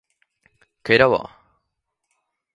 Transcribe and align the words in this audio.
Que 0.83 0.93
era 0.97 1.07
bo? 1.13 1.21